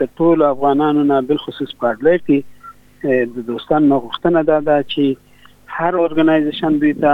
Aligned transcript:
د 0.00 0.02
ټول 0.20 0.38
افغانانو 0.48 1.02
نه 1.10 1.16
بل 1.30 1.38
خصوص 1.44 1.70
پارلر 1.84 2.18
کې 2.26 2.38
د 3.36 3.38
دوستان 3.52 3.80
نو 3.92 3.96
غوښتنه 4.08 4.40
ده 4.50 4.58
دا 4.70 4.76
چې 4.82 5.04
هر 5.78 5.92
اورګنایزیشن 6.02 6.72
دوی 6.82 6.94
ته 7.04 7.12